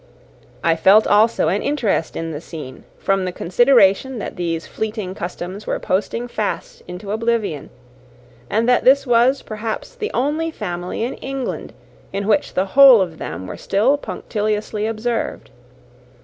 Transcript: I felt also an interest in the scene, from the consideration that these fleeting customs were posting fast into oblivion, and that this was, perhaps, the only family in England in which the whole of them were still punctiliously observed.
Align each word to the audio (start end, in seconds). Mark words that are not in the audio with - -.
I 0.63 0.75
felt 0.75 1.05
also 1.05 1.47
an 1.49 1.61
interest 1.61 2.15
in 2.15 2.31
the 2.31 2.41
scene, 2.41 2.85
from 2.97 3.23
the 3.23 3.31
consideration 3.31 4.17
that 4.17 4.35
these 4.35 4.65
fleeting 4.65 5.13
customs 5.13 5.67
were 5.67 5.77
posting 5.77 6.27
fast 6.27 6.81
into 6.87 7.11
oblivion, 7.11 7.69
and 8.49 8.67
that 8.67 8.83
this 8.83 9.05
was, 9.05 9.43
perhaps, 9.43 9.93
the 9.93 10.09
only 10.11 10.49
family 10.49 11.03
in 11.03 11.13
England 11.17 11.71
in 12.11 12.25
which 12.25 12.55
the 12.55 12.65
whole 12.73 12.99
of 12.99 13.19
them 13.19 13.45
were 13.45 13.57
still 13.57 13.95
punctiliously 13.95 14.87
observed. 14.87 15.51